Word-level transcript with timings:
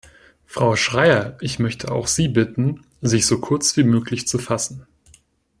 Frau 0.47 0.75
Schreyer, 0.75 1.37
ich 1.41 1.59
möchte 1.59 1.91
auch 1.91 2.07
Sie 2.07 2.27
bitten, 2.27 2.81
sich 3.01 3.27
so 3.27 3.39
kurz 3.39 3.77
wie 3.77 3.83
möglich 3.83 4.27
zu 4.27 4.39
fassen. 4.39 4.87